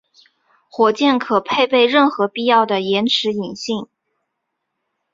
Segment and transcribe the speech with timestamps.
[0.67, 3.85] 火箭可配备任何必要的延迟引信。